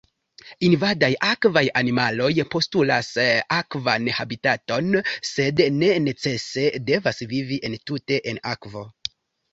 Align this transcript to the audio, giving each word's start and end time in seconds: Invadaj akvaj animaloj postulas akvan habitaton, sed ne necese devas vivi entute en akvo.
Invadaj 0.67 1.09
akvaj 1.31 1.61
animaloj 1.81 2.29
postulas 2.55 3.11
akvan 3.57 4.09
habitaton, 4.21 4.89
sed 5.33 5.61
ne 5.79 5.93
necese 6.07 6.65
devas 6.91 7.25
vivi 7.35 7.61
entute 7.71 8.19
en 8.33 8.41
akvo. 8.55 8.87